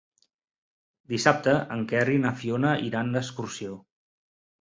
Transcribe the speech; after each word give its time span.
Dissabte 1.11 1.53
en 1.75 1.83
Quer 1.91 2.05
i 2.13 2.17
na 2.23 2.31
Fiona 2.39 2.71
iran 2.87 3.13
d'excursió. 3.17 3.77